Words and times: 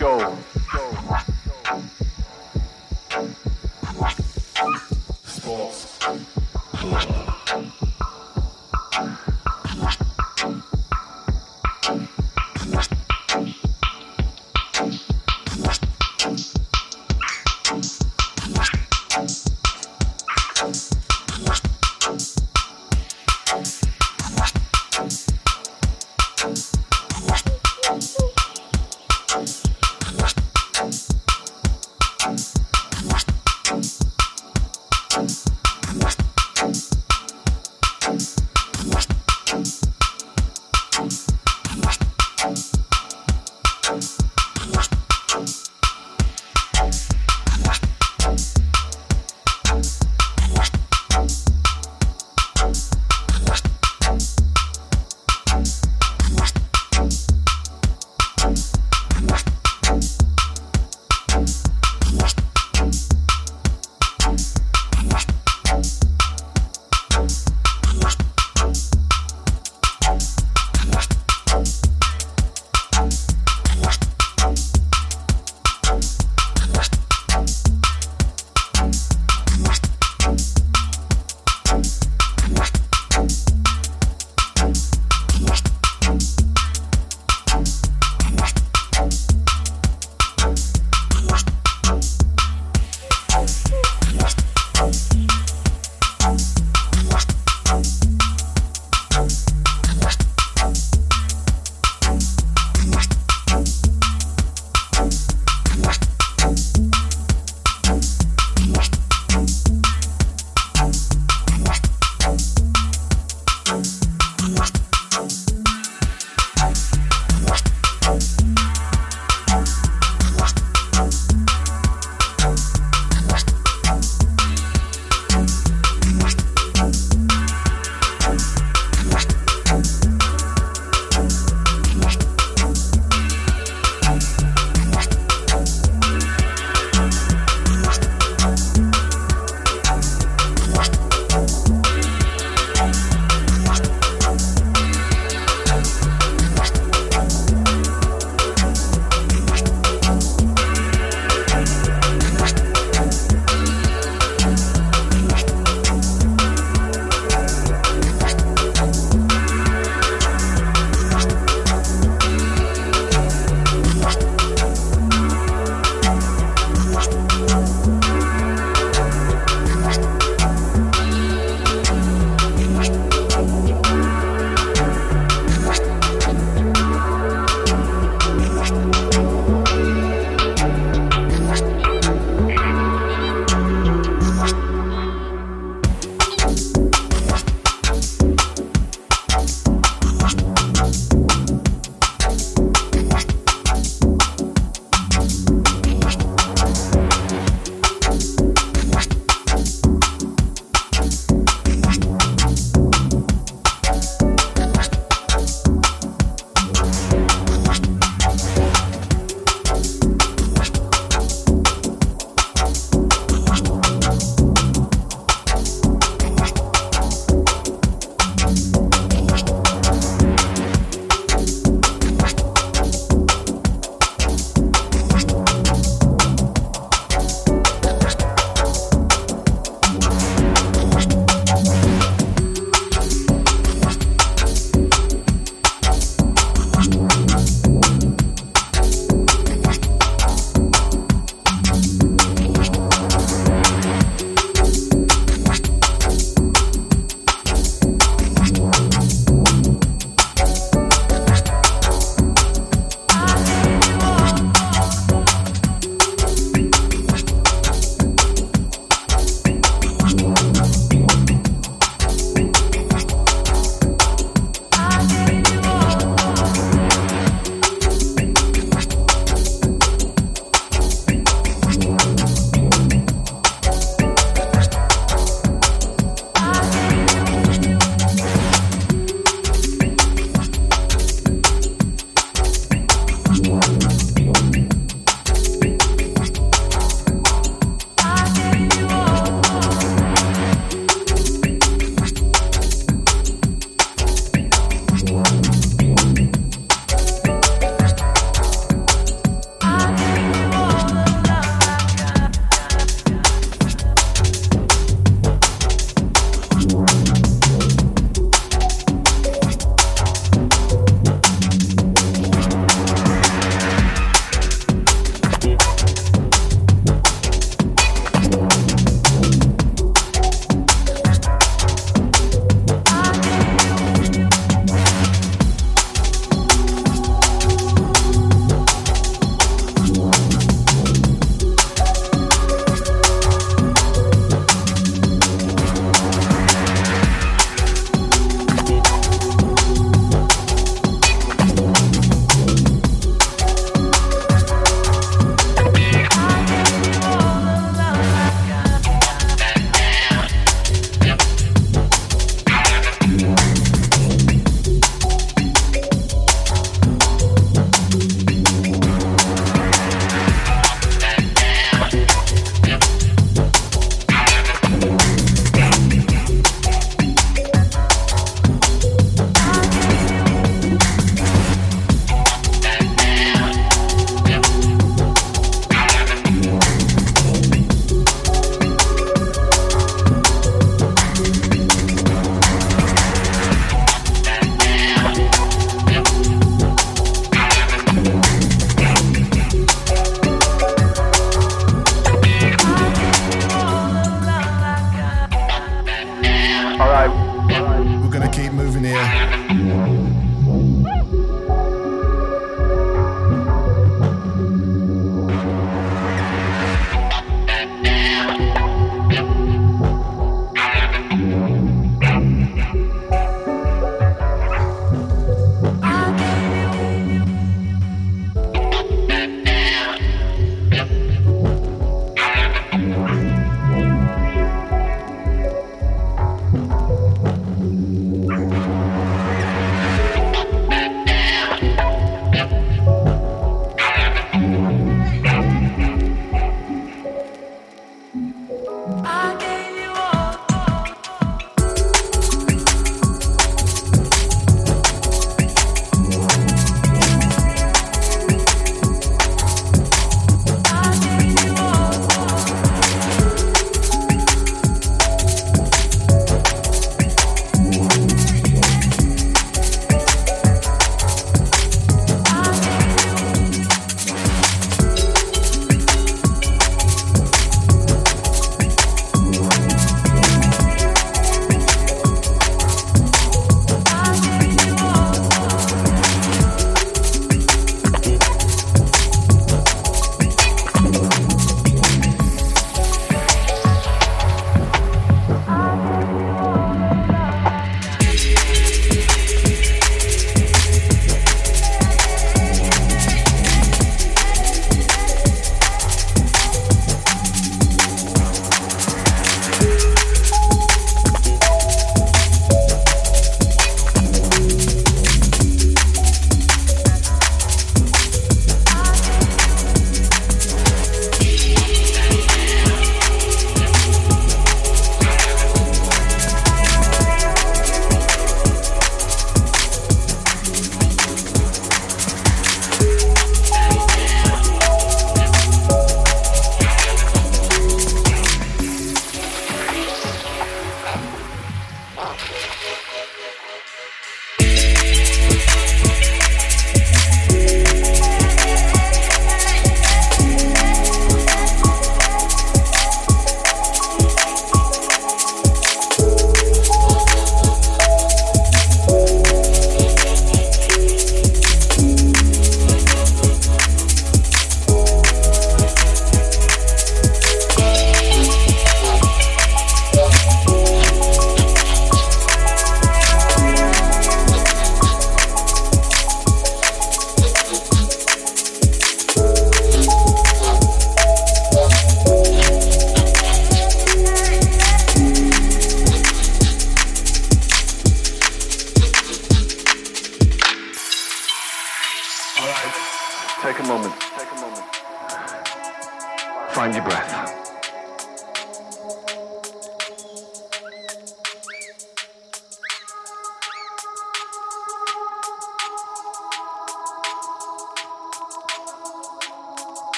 go. 0.00 0.38
go. 0.72 0.99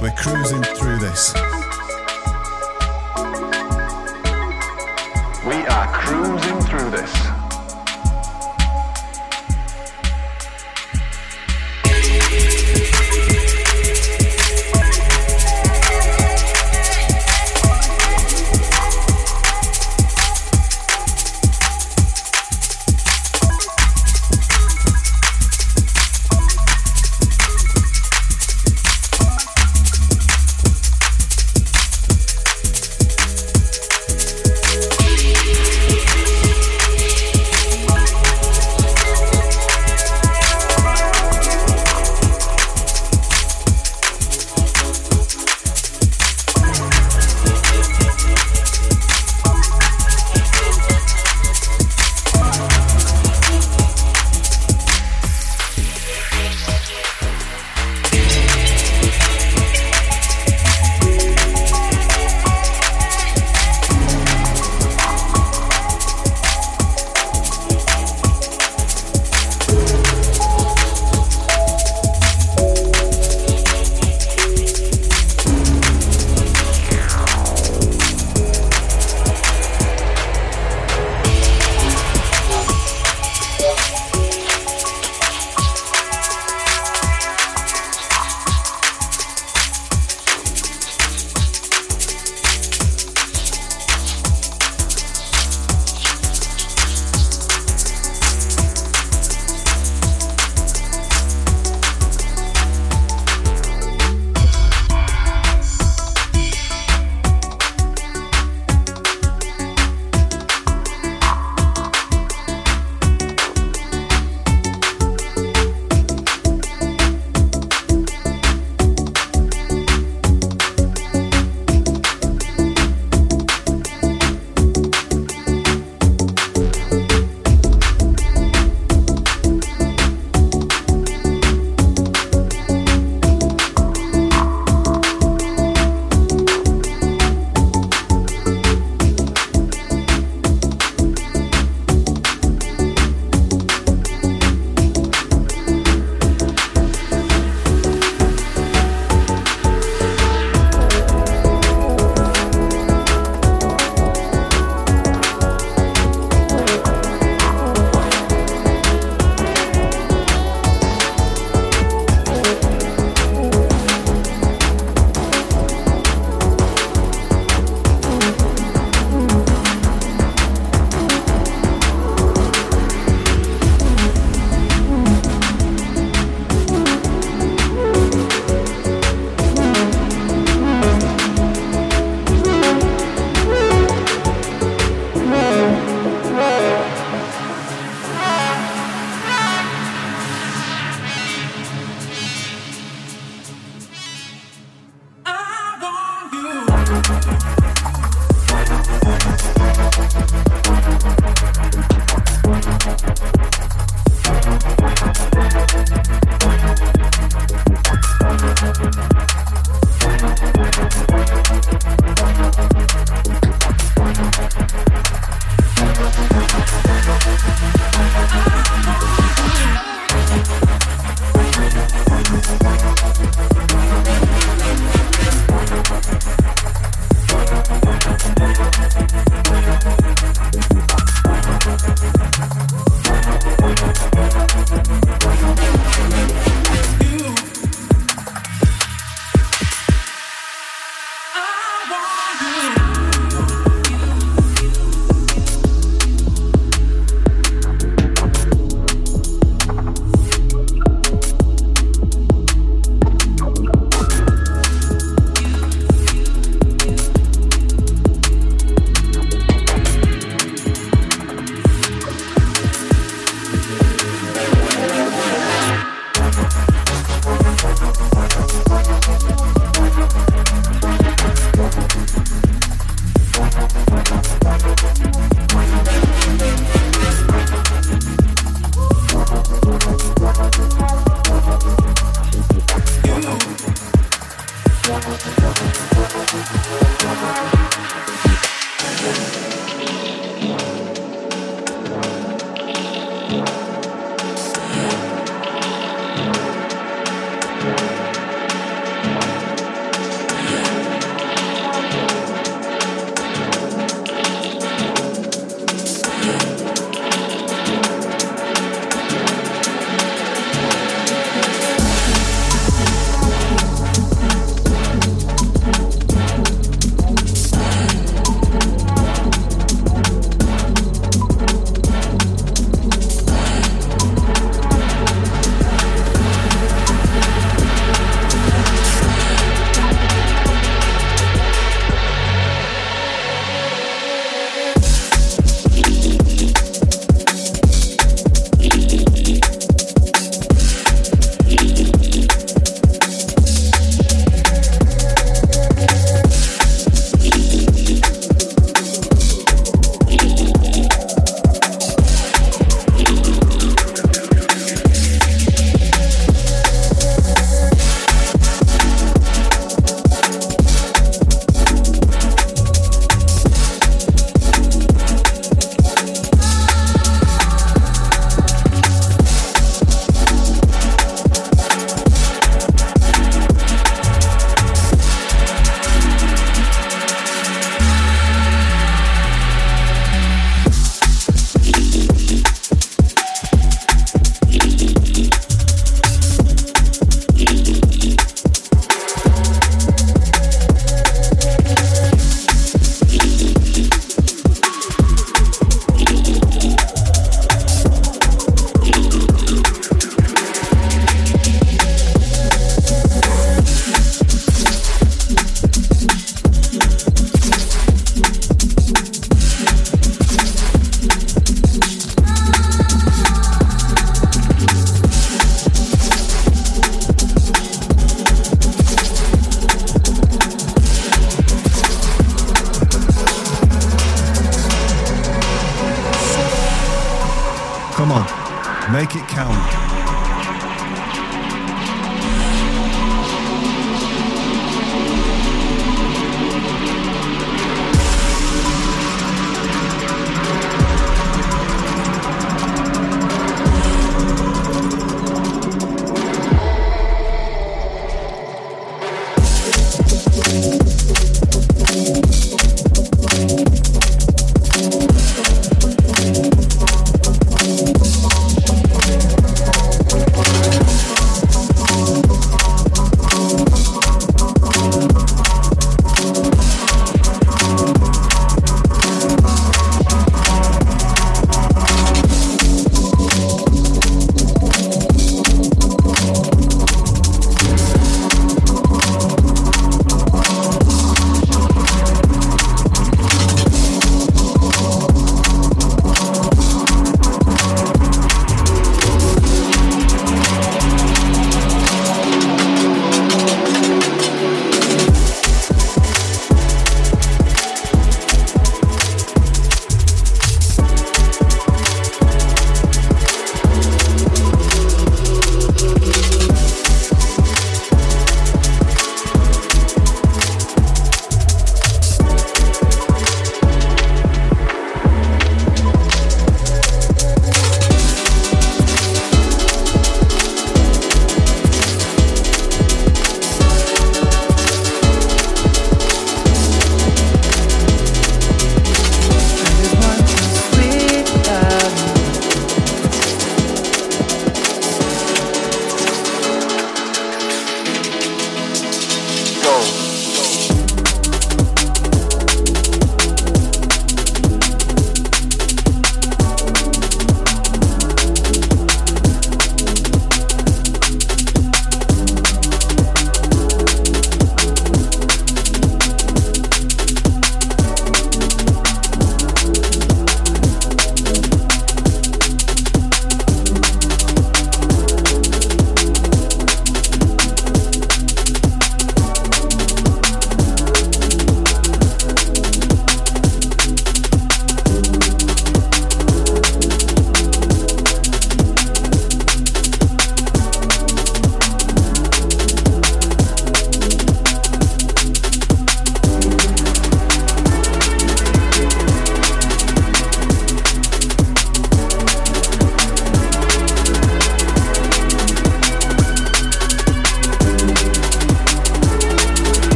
We're 0.00 0.12
cruising 0.12 0.62
through 0.62 0.98
this. 1.00 1.34
We 5.44 5.56
are 5.66 5.92
cruising 5.92 6.60
through 6.60 6.90
this. 6.90 7.37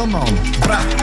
Romão. 0.00 0.24
Pra 0.60 0.99